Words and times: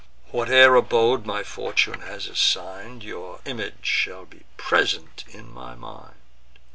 Whate'er 0.31 0.73
abode 0.75 1.27
my 1.27 1.43
fortune 1.43 1.99
has 2.01 2.25
assign'd, 2.25 3.03
Your 3.03 3.39
image 3.45 3.85
shall 3.85 4.25
be 4.25 4.45
present 4.57 5.23
in 5.29 5.53
my 5.53 5.75
mind." 5.75 6.15